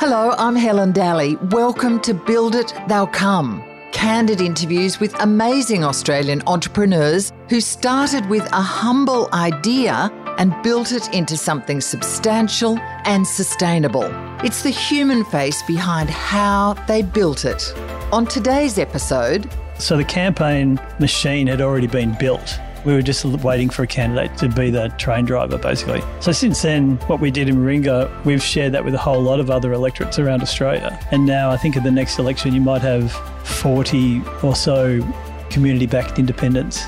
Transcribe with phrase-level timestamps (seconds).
[0.00, 1.36] Hello, I'm Helen Daly.
[1.50, 3.62] Welcome to Build It, They'll Come.
[3.92, 11.12] Candid interviews with amazing Australian entrepreneurs who started with a humble idea and built it
[11.12, 14.08] into something substantial and sustainable.
[14.42, 17.70] It's the human face behind how they built it.
[18.10, 22.58] On today's episode, so the campaign machine had already been built.
[22.84, 26.02] We were just waiting for a candidate to be the train driver, basically.
[26.20, 29.40] So since then, what we did in Warringah, we've shared that with a whole lot
[29.40, 30.98] of other electorates around Australia.
[31.10, 33.12] And now I think at the next election, you might have
[33.46, 35.00] 40 or so
[35.50, 36.86] community-backed independents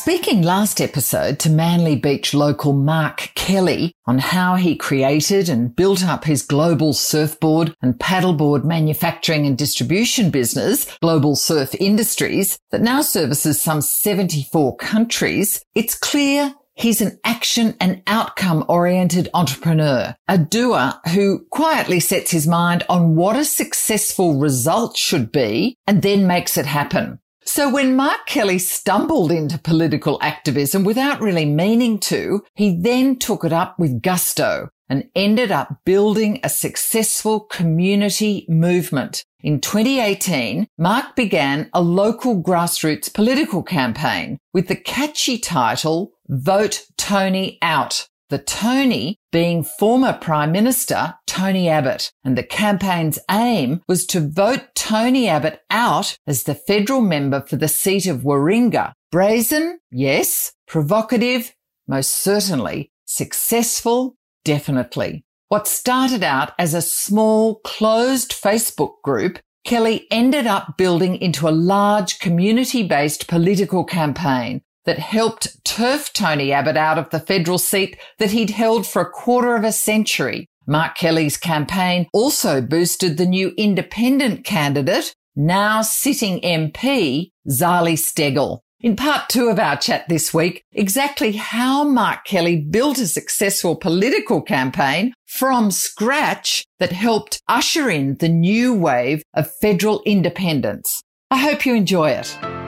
[0.00, 6.04] Speaking last episode to Manly Beach local Mark Kelly on how he created and built
[6.04, 13.02] up his global surfboard and paddleboard manufacturing and distribution business, Global Surf Industries, that now
[13.02, 20.94] services some 74 countries, it's clear He's an action and outcome oriented entrepreneur, a doer
[21.12, 26.56] who quietly sets his mind on what a successful result should be and then makes
[26.56, 27.18] it happen.
[27.52, 33.42] So when Mark Kelly stumbled into political activism without really meaning to, he then took
[33.44, 39.24] it up with gusto and ended up building a successful community movement.
[39.42, 47.58] In 2018, Mark began a local grassroots political campaign with the catchy title, Vote Tony
[47.62, 48.06] Out.
[48.30, 52.12] The Tony being former Prime Minister Tony Abbott.
[52.22, 57.56] And the campaign's aim was to vote Tony Abbott out as the federal member for
[57.56, 58.92] the seat of Warringah.
[59.10, 59.80] Brazen?
[59.90, 60.52] Yes.
[60.68, 61.52] Provocative?
[61.88, 62.92] Most certainly.
[63.04, 64.14] Successful?
[64.44, 65.24] Definitely.
[65.48, 71.50] What started out as a small closed Facebook group Kelly ended up building into a
[71.50, 77.96] large community based political campaign that helped turf Tony Abbott out of the federal seat
[78.18, 80.48] that he'd held for a quarter of a century.
[80.66, 88.58] Mark Kelly's campaign also boosted the new independent candidate, now sitting MP, Zali Steggall.
[88.80, 93.76] In part two of our chat this week, exactly how Mark Kelly built a successful
[93.76, 101.00] political campaign from scratch that helped usher in the new wave of federal independents.
[101.30, 102.59] I hope you enjoy it.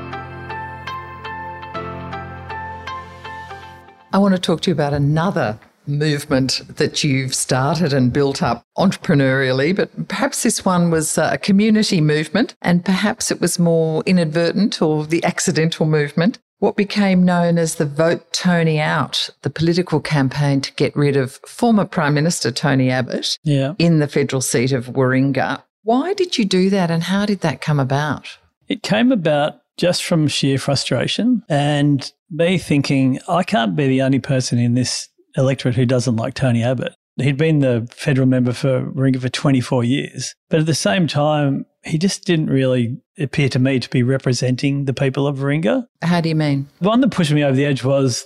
[4.13, 8.63] I want to talk to you about another movement that you've started and built up
[8.77, 14.03] entrepreneurially, but perhaps this one was uh, a community movement and perhaps it was more
[14.05, 16.39] inadvertent or the accidental movement.
[16.59, 21.41] What became known as the Vote Tony Out, the political campaign to get rid of
[21.47, 23.75] former Prime Minister Tony Abbott yeah.
[23.79, 25.63] in the federal seat of Warringah.
[25.83, 28.39] Why did you do that and how did that come about?
[28.69, 34.21] It came about just from sheer frustration and me thinking, I can't be the only
[34.21, 36.95] person in this electorate who doesn't like Tony Abbott.
[37.17, 40.37] He'd been the federal member for Warringah for 24 years.
[40.51, 44.85] But at the same time, he just didn't really appear to me to be representing
[44.85, 45.85] the people of Warringah.
[46.01, 46.69] How do you mean?
[46.81, 48.25] The one that pushed me over the edge was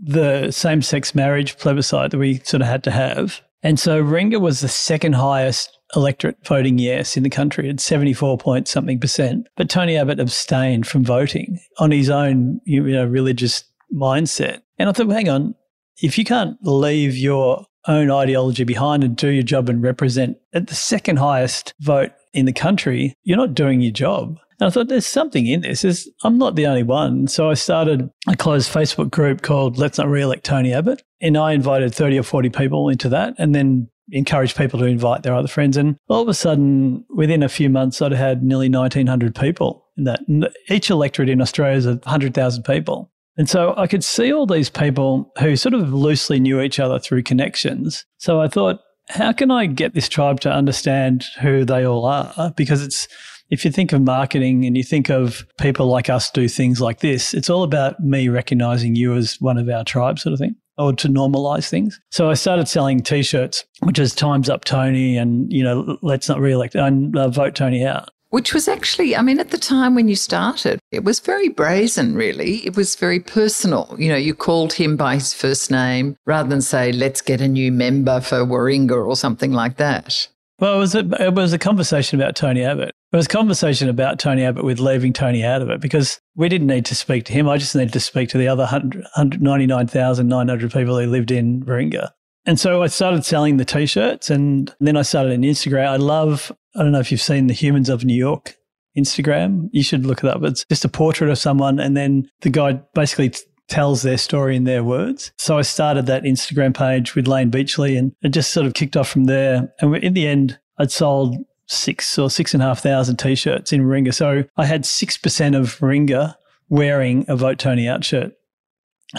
[0.00, 3.40] the same sex marriage plebiscite that we sort of had to have.
[3.64, 8.38] And so Warringah was the second highest electorate voting yes in the country at 74
[8.38, 9.46] point something percent.
[9.56, 13.64] But Tony Abbott abstained from voting on his own you know, religious
[13.94, 14.62] mindset.
[14.78, 15.54] And I thought, well, hang on,
[16.00, 20.68] if you can't leave your own ideology behind and do your job and represent at
[20.68, 24.38] the second highest vote in the country, you're not doing your job.
[24.60, 25.84] And I thought there's something in this.
[25.84, 27.26] Is I'm not the only one.
[27.26, 31.02] So I started a closed Facebook group called Let's Not Re-elect Tony Abbott.
[31.20, 35.22] And I invited 30 or 40 people into that and then encouraged people to invite
[35.22, 35.76] their other friends.
[35.76, 40.04] And all of a sudden, within a few months, I'd had nearly 1,900 people in
[40.04, 40.20] that.
[40.68, 43.10] Each electorate in Australia is 100,000 people.
[43.36, 46.98] And so I could see all these people who sort of loosely knew each other
[46.98, 48.04] through connections.
[48.18, 52.52] So I thought, how can I get this tribe to understand who they all are?
[52.56, 53.08] Because it's,
[53.50, 57.00] if you think of marketing and you think of people like us do things like
[57.00, 60.54] this, it's all about me recognizing you as one of our tribe, sort of thing,
[60.82, 62.00] or to normalize things.
[62.10, 66.28] So I started selling t shirts, which is Time's Up Tony and, you know, let's
[66.28, 69.58] not re elect and uh, vote Tony out which was actually, I mean, at the
[69.58, 72.66] time when you started, it was very brazen, really.
[72.66, 73.94] It was very personal.
[73.98, 77.46] You know, you called him by his first name rather than say, let's get a
[77.46, 80.28] new member for Warringah or something like that.
[80.58, 82.94] Well, it was, a, it was a conversation about Tony Abbott.
[83.12, 86.48] It was a conversation about Tony Abbott with leaving Tony out of it because we
[86.48, 87.46] didn't need to speak to him.
[87.46, 92.08] I just needed to speak to the other 199,900 people who lived in Warringah.
[92.46, 95.88] And so I started selling the t-shirts and then I started an Instagram.
[95.88, 98.56] I love, I don't know if you've seen the Humans of New York
[98.96, 99.68] Instagram.
[99.72, 100.42] You should look it up.
[100.42, 103.34] It's just a portrait of someone and then the guy basically
[103.68, 105.32] tells their story in their words.
[105.36, 108.96] So I started that Instagram page with Layne Beachley and it just sort of kicked
[108.96, 109.70] off from there.
[109.80, 111.36] And in the end, I'd sold
[111.66, 114.14] six or six and a half thousand t-shirts in Warringah.
[114.14, 116.34] So I had 6% of Warringah
[116.68, 118.32] wearing a Vote Tony Out shirt.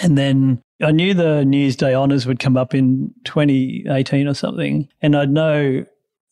[0.02, 4.90] And then I knew the Newsday honours would come up in 2018 or something.
[5.02, 5.86] And I'd know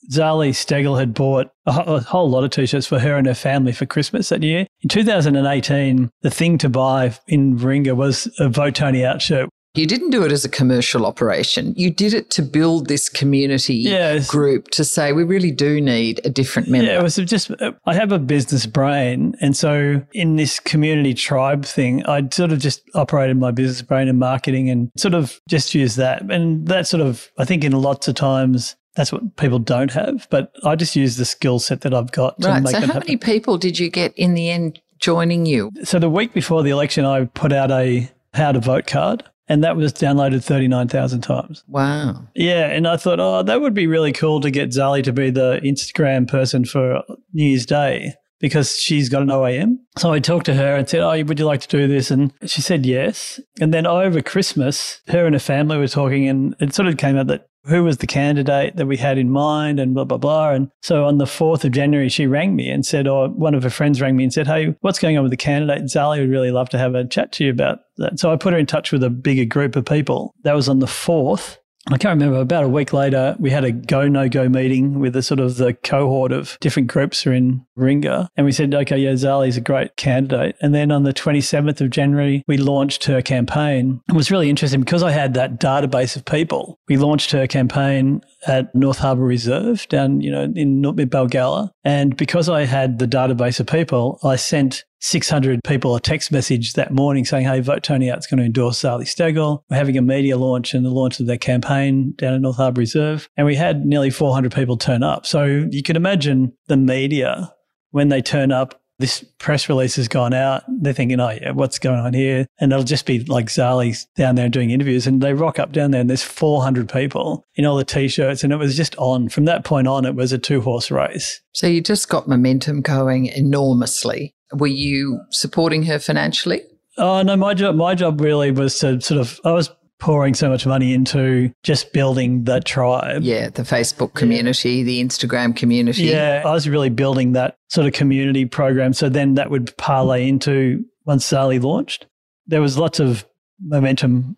[0.09, 3.85] Zali Steggall had bought a, whole lot of t-shirts for her and her family for
[3.85, 4.65] Christmas that year.
[4.81, 9.87] In 2018, the thing to buy in Warringah was a Vote Tony Out shirt you
[9.87, 11.73] didn't do it as a commercial operation.
[11.77, 14.29] You did it to build this community yes.
[14.29, 16.87] group to say we really do need a different member.
[16.87, 21.13] Yeah, it was just uh, I have a business brain, and so in this community
[21.13, 25.39] tribe thing, I sort of just operated my business brain and marketing, and sort of
[25.47, 29.37] just use that, and that sort of I think in lots of times that's what
[29.37, 32.61] people don't have, but I just use the skill set that I've got to right.
[32.61, 33.03] make so how happen.
[33.07, 35.71] many people did you get in the end joining you?
[35.85, 39.65] So the week before the election, I put out a how to vote card and
[39.65, 41.65] that was downloaded 39,000 times.
[41.67, 42.25] Wow.
[42.33, 42.67] Yeah.
[42.67, 45.59] And I thought, oh, that would be really cool to get Zali to be the
[45.61, 47.03] Instagram person for
[47.33, 49.79] New Year's Day because she's got an OAM.
[49.97, 52.09] So I talked to her and said, Oh, would you like to do this?
[52.11, 53.41] And she said yes.
[53.59, 57.17] And then over Christmas, her and her family were talking, and it sort of came
[57.17, 60.51] out that who was the candidate that we had in mind and blah, blah, blah.
[60.51, 63.63] And so on the 4th of January, she rang me and said, or one of
[63.63, 65.83] her friends rang me and said, Hey, what's going on with the candidate?
[65.83, 68.19] Zali would really love to have a chat to you about that.
[68.19, 70.33] So I put her in touch with a bigger group of people.
[70.43, 71.57] That was on the 4th.
[71.89, 72.39] I can't remember.
[72.39, 75.57] About a week later, we had a go no go meeting with the sort of
[75.57, 79.57] the cohort of different groups who are in Warringah, and we said, okay, yeah, Zali's
[79.57, 80.55] a great candidate.
[80.61, 84.01] And then on the 27th of January, we launched her campaign.
[84.09, 86.79] It was really interesting because I had that database of people.
[86.87, 91.71] We launched her campaign at North Harbour Reserve down, you know, in Balgowlah.
[91.83, 96.73] And because I had the database of people, I sent 600 people a text message
[96.73, 98.17] that morning saying, Hey, Vote Tony out.
[98.17, 99.63] It's going to endorse Zali Steggall.
[99.69, 102.79] We're having a media launch and the launch of their campaign down at North Harbour
[102.79, 103.27] Reserve.
[103.35, 105.25] And we had nearly 400 people turn up.
[105.25, 107.53] So you can imagine the media
[107.89, 110.63] when they turn up this press release has gone out.
[110.67, 112.45] They're thinking, oh, yeah, what's going on here?
[112.59, 115.07] And it'll just be like Zali down there doing interviews.
[115.07, 118.43] And they rock up down there and there's 400 people in all the t shirts.
[118.43, 119.27] And it was just on.
[119.27, 121.41] From that point on, it was a two horse race.
[121.51, 124.35] So you just got momentum going enormously.
[124.53, 126.61] Were you supporting her financially?
[126.97, 129.69] Oh no, my job my job really was to sort of I was
[129.99, 133.21] pouring so much money into just building that tribe.
[133.21, 134.83] Yeah, the Facebook community, yeah.
[134.83, 136.03] the Instagram community.
[136.03, 138.93] Yeah, I was really building that sort of community program.
[138.93, 142.07] So then that would parlay into once Zali launched.
[142.47, 143.25] There was lots of
[143.63, 144.35] momentum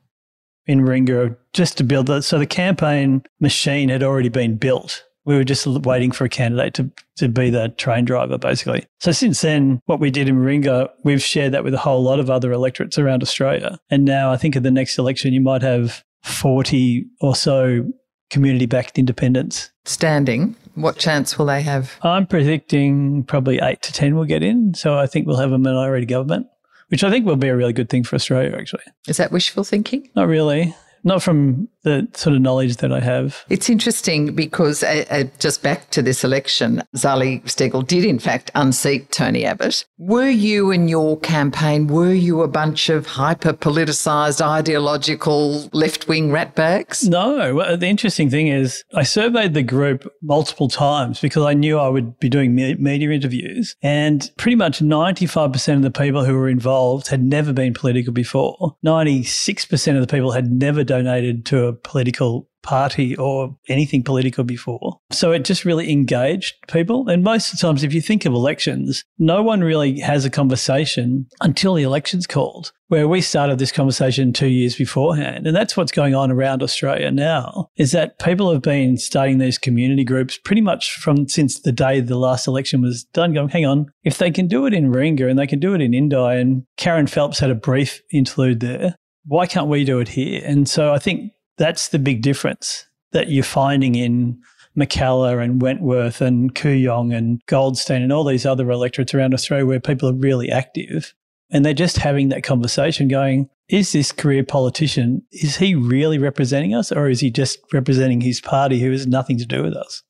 [0.67, 2.23] in Warringah just to build that.
[2.23, 6.73] So the campaign machine had already been built we were just waiting for a candidate
[6.75, 8.85] to, to be the train driver, basically.
[8.99, 12.19] So since then, what we did in Warringah, we've shared that with a whole lot
[12.19, 13.79] of other electorates around Australia.
[13.89, 17.85] And now I think at the next election, you might have 40 or so
[18.29, 19.71] community backed independents.
[19.85, 21.93] Standing, what chance will they have?
[22.01, 24.73] I'm predicting probably eight to 10 will get in.
[24.73, 26.47] So I think we'll have a minority government,
[26.87, 28.83] which I think will be a really good thing for Australia, actually.
[29.07, 30.09] Is that wishful thinking?
[30.15, 30.75] Not really.
[31.03, 33.43] Not from the sort of knowledge that I have.
[33.49, 38.51] It's interesting because uh, uh, just back to this election, Zali Steggall did in fact
[38.55, 39.85] unseat Tony Abbott.
[39.97, 46.29] Were you in your campaign, were you a bunch of hyper politicized, ideological left wing
[46.29, 47.07] ratbags?
[47.07, 47.55] No.
[47.55, 51.89] Well, the interesting thing is, I surveyed the group multiple times because I knew I
[51.89, 57.07] would be doing media interviews, and pretty much 95% of the people who were involved
[57.07, 58.77] had never been political before.
[58.85, 64.97] 96% of the people had never donated to a political party or anything political before.
[65.11, 67.09] So it just really engaged people.
[67.09, 70.29] And most of the times, if you think of elections, no one really has a
[70.29, 75.45] conversation until the election's called, where we started this conversation two years beforehand.
[75.45, 79.57] And that's what's going on around Australia now, is that people have been starting these
[79.57, 83.65] community groups pretty much from since the day the last election was done, going, hang
[83.65, 86.15] on, if they can do it in Warringah and they can do it in Indi,
[86.15, 88.95] and Kerryn Phelps had a brief interlude there,
[89.25, 90.41] why can't we do it here?
[90.45, 94.41] And so I think that's the big difference that you're finding in
[94.77, 99.79] Mackellar and Wentworth and Kooyong and Goldstein and all these other electorates around Australia where
[99.79, 101.13] people are really active.
[101.51, 106.73] And they're just having that conversation going, is this career politician, is he really representing
[106.73, 110.01] us or is he just representing his party who has nothing to do with us?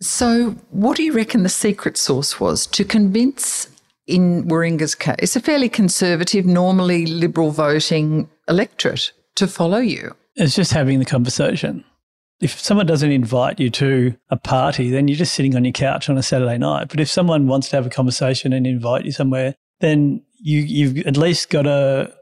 [0.00, 3.68] So, what do you reckon the secret sauce was to convince,
[4.06, 10.14] in Warringah's case, a fairly conservative, normally liberal voting electorate to follow you?
[10.36, 11.84] It's just having the conversation.
[12.40, 16.08] If someone doesn't invite you to a party, then you're just sitting on your couch
[16.08, 16.88] on a Saturday night.
[16.88, 21.06] But if someone wants to have a conversation and invite you somewhere, then you, you've
[21.06, 22.12] at least got a,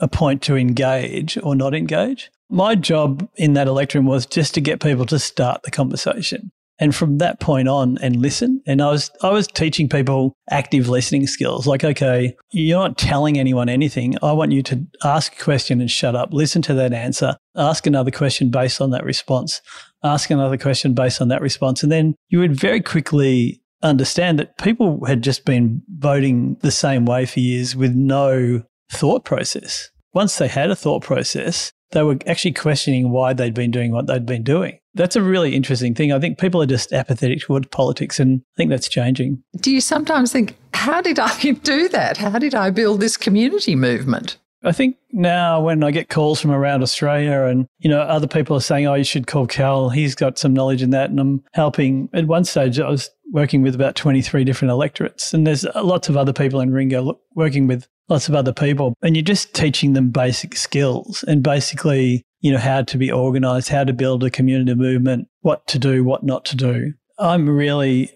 [0.00, 2.30] a point to engage or not engage.
[2.50, 6.52] My job in that electorate was just to get people to start the conversation.
[6.80, 8.60] And from that point on and listen.
[8.66, 11.66] And I was I was teaching people active listening skills.
[11.66, 14.16] Like, okay, you're not telling anyone anything.
[14.22, 16.32] I want you to ask a question and shut up.
[16.32, 17.36] Listen to that answer.
[17.54, 19.60] Ask another question based on that response.
[20.02, 21.82] Ask another question based on that response.
[21.84, 27.04] And then you would very quickly understand that people had just been voting the same
[27.04, 29.90] way for years with no thought process.
[30.12, 34.06] Once they had a thought process, they were actually questioning why they'd been doing what
[34.06, 34.78] they'd been doing.
[34.94, 36.12] That's a really interesting thing.
[36.12, 39.42] I think people are just apathetic toward politics, and I think that's changing.
[39.56, 42.16] Do you sometimes think, how did I do that?
[42.16, 44.36] How did I build this community movement?
[44.64, 48.56] I think now when I get calls from around Australia and, you know, other people
[48.56, 51.10] are saying, oh, you should call Cal, he's got some knowledge in that.
[51.10, 52.08] And I'm helping.
[52.14, 55.34] At one stage, I was working with about 23 different electorates.
[55.34, 58.94] And there's lots of other people in Warringah working with lots of other people.
[59.02, 63.68] And you're just teaching them basic skills and basically, you know, how to be organized,
[63.68, 66.92] how to build a community movement, what to do, what not to do.
[67.18, 68.10] I'm really,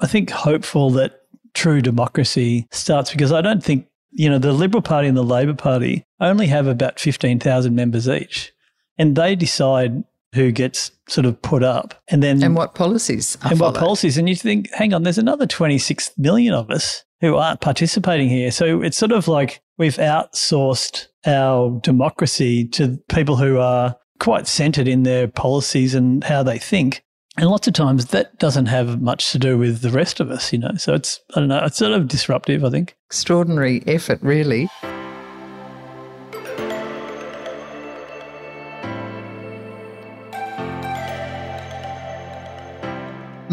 [0.00, 1.22] I think, hopeful that
[1.54, 5.54] true democracy starts because I don't think, you know, the Liberal Party and the Labor
[5.54, 8.52] Party only have about 15,000 members each.
[8.96, 10.02] And they decide
[10.34, 13.74] who gets sort of put up and then and what policies and followed.
[13.74, 17.60] what policies and you think hang on there's another 26 million of us who aren't
[17.60, 18.50] participating here.
[18.50, 24.88] So it's sort of like we've outsourced our democracy to people who are quite centered
[24.88, 27.02] in their policies and how they think.
[27.36, 30.52] And lots of times that doesn't have much to do with the rest of us,
[30.52, 30.74] you know.
[30.76, 32.96] So it's, I don't know, it's sort of disruptive, I think.
[33.06, 34.68] Extraordinary effort, really.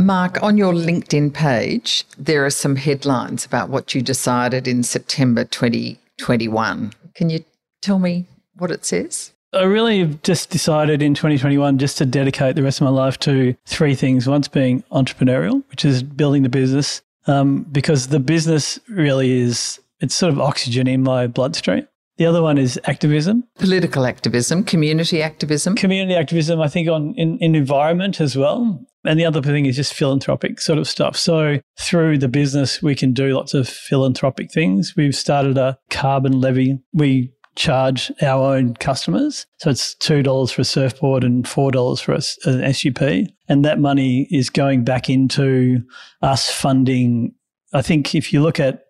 [0.06, 5.46] Mark, on your LinkedIn page, there are some headlines about what you decided in September
[5.46, 6.94] 2021.
[7.16, 7.44] Can you
[7.82, 9.32] tell me what it says?
[9.52, 13.56] I really just decided in 2021 just to dedicate the rest of my life to
[13.66, 14.28] three things.
[14.28, 20.14] One's being entrepreneurial, which is building the business, um, because the business really is, it's
[20.14, 21.88] sort of oxygen in my bloodstream.
[22.18, 26.62] The other one is activism, political activism, community activism, community activism.
[26.62, 28.86] I think on in, in environment as well.
[29.06, 31.16] And the other thing is just philanthropic sort of stuff.
[31.16, 34.94] So through the business, we can do lots of philanthropic things.
[34.96, 36.80] We've started a carbon levy.
[36.94, 39.46] We charge our own customers.
[39.58, 43.32] So it's $2 for a surfboard and $4 for a, an SUP.
[43.48, 45.82] And that money is going back into
[46.22, 47.34] us funding.
[47.74, 48.86] I think if you look at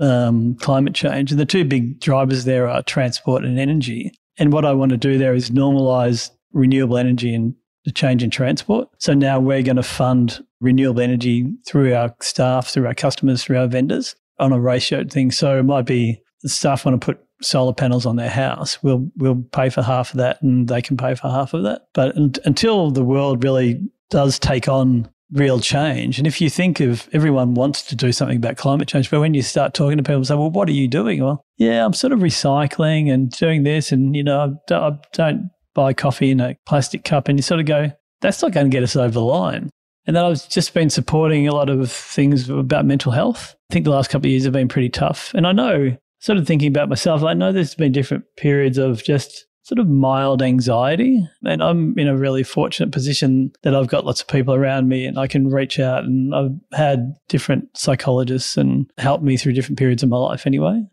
[0.00, 4.12] um, climate change, and the two big drivers there are transport and energy.
[4.38, 7.54] And what I want to do there is normalize renewable energy and
[7.86, 8.88] the change in transport.
[8.98, 13.58] So now we're going to fund renewable energy through our staff, through our customers, through
[13.58, 15.30] our vendors on a ratioed thing.
[15.30, 18.82] So it might be the staff want to put solar panels on their house.
[18.82, 21.86] We'll we'll pay for half of that, and they can pay for half of that.
[21.94, 26.18] But until the world really does take on real change.
[26.18, 29.34] And if you think of everyone wants to do something about climate change, but when
[29.34, 31.22] you start talking to people say, well, what are you doing?
[31.22, 33.90] Well, yeah, I'm sort of recycling and doing this.
[33.90, 37.28] And, you know, I don't buy coffee in a plastic cup.
[37.28, 37.92] And you sort of go,
[38.22, 39.70] that's not going to get us over the line.
[40.06, 43.54] And then I've just been supporting a lot of things about mental health.
[43.70, 45.32] I think the last couple of years have been pretty tough.
[45.34, 49.04] And I know, sort of thinking about myself, I know there's been different periods of
[49.04, 51.28] just sort of mild anxiety.
[51.42, 55.04] And I'm in a really fortunate position that I've got lots of people around me
[55.04, 56.04] and I can reach out.
[56.04, 60.84] And I've had different psychologists and help me through different periods of my life anyway.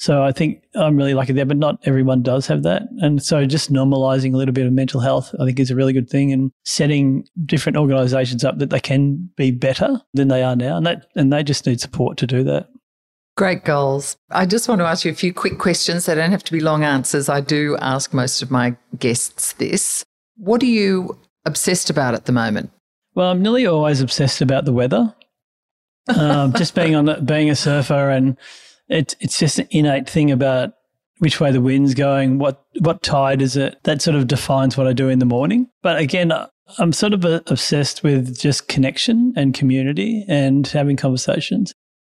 [0.00, 2.84] So I think I'm really lucky there, but not everyone does have that.
[3.00, 5.92] And so just normalizing a little bit of mental health, I think is a really
[5.92, 10.56] good thing and setting different organizations up that they can be better than they are
[10.56, 10.78] now.
[10.78, 12.70] And that, and they just need support to do that.
[13.36, 14.16] Great goals.
[14.30, 16.06] I just want to ask you a few quick questions.
[16.06, 17.28] They don't have to be long answers.
[17.28, 20.02] I do ask most of my guests this.
[20.38, 22.70] What are you obsessed about at the moment?
[23.14, 25.14] Well, I'm nearly always obsessed about the weather.
[26.08, 28.38] Um, just being on being a surfer, and
[28.90, 30.74] it's it's just an innate thing about
[31.18, 33.78] which way the wind's going, what what tide is it.
[33.84, 35.68] That sort of defines what I do in the morning.
[35.82, 36.32] But again,
[36.78, 41.72] I'm sort of obsessed with just connection and community and having conversations.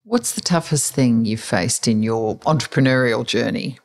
[0.03, 3.77] What's the toughest thing you've faced in your entrepreneurial journey?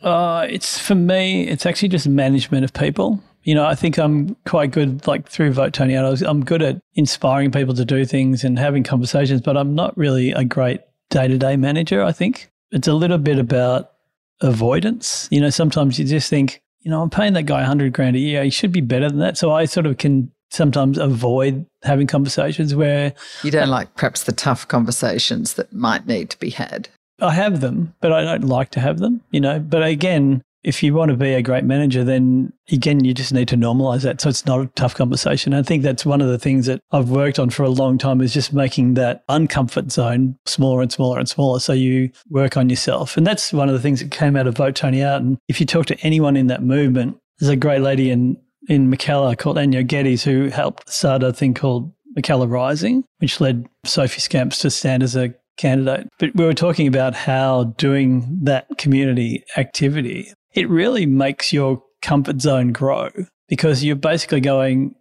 [0.00, 3.22] Uh, it's for me, it's actually just management of people.
[3.42, 6.80] You know, I think I'm quite good, like through Vote Tony out, I'm good at
[6.94, 11.28] inspiring people to do things and having conversations, but I'm not really a great day
[11.28, 12.50] to day manager, I think.
[12.70, 13.92] It's a little bit about
[14.40, 15.28] avoidance.
[15.30, 18.20] You know, sometimes you just think, you know, I'm paying that guy 100 grand a
[18.20, 18.44] year.
[18.44, 19.38] He should be better than that.
[19.38, 24.32] So I sort of can sometimes avoid having conversations where you don't like perhaps the
[24.32, 26.88] tough conversations that might need to be had.
[27.20, 29.58] I have them, but I don't like to have them, you know.
[29.58, 33.48] But again, if you want to be a great manager, then again, you just need
[33.48, 34.20] to normalize that.
[34.20, 35.54] So it's not a tough conversation.
[35.54, 38.20] I think that's one of the things that I've worked on for a long time
[38.20, 41.58] is just making that uncomfort zone smaller and smaller and smaller.
[41.58, 43.16] So you work on yourself.
[43.16, 45.22] And that's one of the things that came out of Vote Tony Out.
[45.22, 48.36] And if you talk to anyone in that movement, there's a great lady in,
[48.68, 53.66] in Mackellar called Anya Geddes who helped start a thing called Mackellar Rising, which led
[53.86, 56.08] Sophie Scamps to stand as a candidate.
[56.18, 62.40] But we were talking about how doing that community activity it really makes your comfort
[62.40, 63.10] zone grow
[63.48, 64.96] because you're basically going,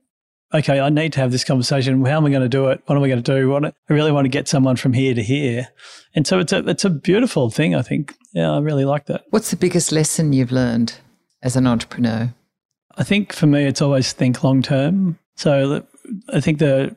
[0.54, 2.06] okay, I need to have this conversation.
[2.06, 2.82] How am I going to do it?
[2.86, 3.50] What am I going to do?
[3.50, 5.70] What, I really want to get someone from here to here.
[6.14, 8.16] And so it's a, it's a beautiful thing, I think.
[8.34, 9.26] Yeah, I really like that.
[9.32, 10.94] What's the biggest lesson you've learned
[11.42, 12.34] as an entrepreneur?
[12.96, 15.18] I think for me, it's always think long term.
[15.36, 15.84] So
[16.32, 16.96] I think the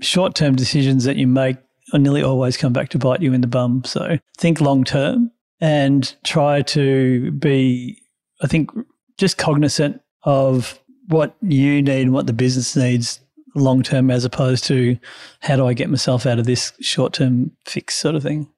[0.00, 1.56] short term decisions that you make
[1.94, 3.84] are nearly always come back to bite you in the bum.
[3.84, 8.01] So think long term and try to be,
[8.42, 8.70] I think,
[9.18, 13.20] just cognizant of what you need and what the business needs
[13.54, 14.96] long term as opposed to
[15.40, 18.48] how do I get myself out of this short term fix sort of thing.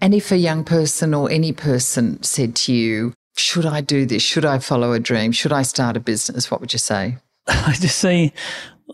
[0.00, 4.22] And if a young person or any person said to you, should I do this?
[4.22, 5.32] Should I follow a dream?
[5.32, 6.50] Should I start a business?
[6.50, 7.18] What would you say?
[7.46, 8.32] I just see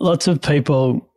[0.01, 1.09] lots of people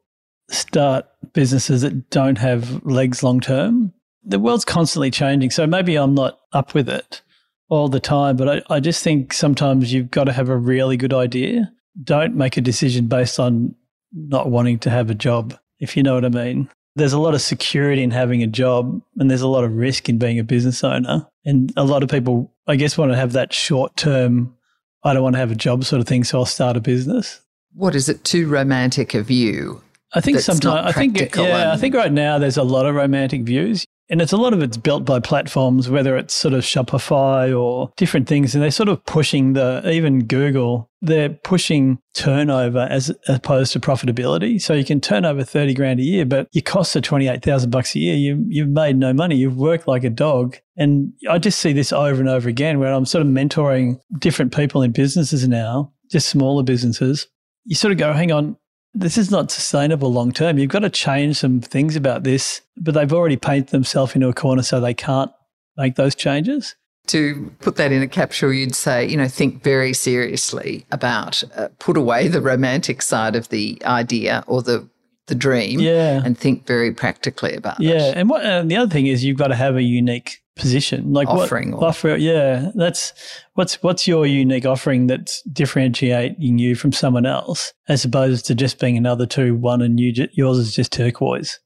[0.49, 3.93] start businesses that don't have legs long term
[4.27, 5.49] the world's constantly changing.
[5.49, 7.21] So maybe I'm not up with it
[7.69, 10.97] all the time, but I, I just think sometimes you've got to have a really
[10.97, 11.71] good idea.
[12.03, 13.75] Don't make a decision based on
[14.13, 16.69] not wanting to have a job, if you know what I mean.
[16.95, 20.09] There's a lot of security in having a job, and there's a lot of risk
[20.09, 21.27] in being a business owner.
[21.45, 24.55] And a lot of people, I guess, want to have that short term,
[25.03, 27.41] I don't want to have a job sort of thing, so I'll start a business.
[27.73, 29.81] What is it too romantic of you?
[30.13, 31.71] I think sometimes I think yeah, and...
[31.71, 33.85] I think right now there's a lot of romantic views.
[34.09, 37.91] And it's a lot of it's built by platforms, whether it's sort of Shopify or
[37.97, 38.55] different things.
[38.55, 44.61] And they're sort of pushing the, even Google, they're pushing turnover as opposed to profitability.
[44.61, 47.95] So you can turn over 30 grand a year, but your costs are 28,000 bucks
[47.95, 48.15] a year.
[48.15, 49.35] You, you've made no money.
[49.35, 50.57] You've worked like a dog.
[50.77, 54.55] And I just see this over and over again where I'm sort of mentoring different
[54.55, 57.27] people in businesses now, just smaller businesses.
[57.65, 58.55] You sort of go, hang on,
[58.99, 60.57] this is not sustainable long term.
[60.57, 64.33] You've got to change some things about this, but they've already painted themselves into a
[64.33, 65.31] corner so they can't
[65.77, 66.75] make those changes.
[67.07, 71.69] To put that in a capsule, you'd say, you know, think very seriously about, uh,
[71.79, 74.89] put away the romantic side of the idea or the
[75.27, 76.21] the dream, yeah.
[76.23, 77.91] and think very practically about yeah.
[77.91, 77.97] it.
[77.97, 81.13] Yeah, and what and the other thing is you've got to have a unique position,
[81.13, 81.71] like offering.
[81.71, 83.13] What, offer, yeah, that's
[83.53, 88.79] what's what's your unique offering that's differentiating you from someone else, as opposed to just
[88.79, 91.59] being another two, one and you, yours is just turquoise.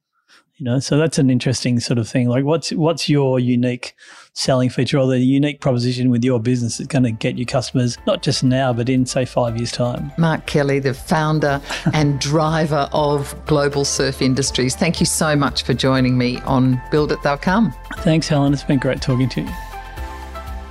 [0.62, 2.30] You know, so that's an interesting sort of thing.
[2.30, 3.96] Like, what's what's your unique
[4.34, 7.98] selling feature or the unique proposition with your business that's going to get you customers
[8.06, 10.12] not just now, but in say five years' time?
[10.20, 11.60] Mark Kelly, the founder
[11.96, 14.76] and driver of Global Surf Industries.
[14.76, 17.74] Thank you so much for joining me on Build It They'll Come.
[18.02, 18.54] Thanks, Helen.
[18.54, 19.50] It's been great talking to you.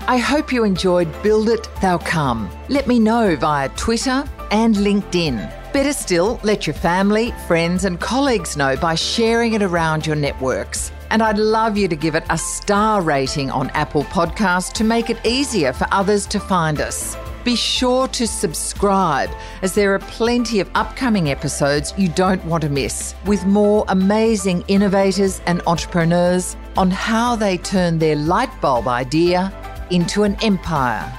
[0.06, 2.48] I hope you enjoyed Build It They'll Come.
[2.68, 5.59] Let me know via Twitter and LinkedIn.
[5.72, 10.90] Better still, let your family, friends, and colleagues know by sharing it around your networks.
[11.10, 15.10] And I'd love you to give it a star rating on Apple Podcasts to make
[15.10, 17.16] it easier for others to find us.
[17.44, 19.30] Be sure to subscribe,
[19.62, 24.64] as there are plenty of upcoming episodes you don't want to miss, with more amazing
[24.66, 29.52] innovators and entrepreneurs on how they turn their light bulb idea
[29.90, 31.16] into an empire.